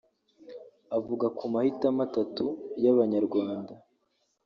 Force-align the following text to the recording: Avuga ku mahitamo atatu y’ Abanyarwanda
Avuga 0.97 1.25
ku 1.37 1.43
mahitamo 1.53 2.01
atatu 2.07 2.45
y’ 2.83 2.85
Abanyarwanda 2.93 3.73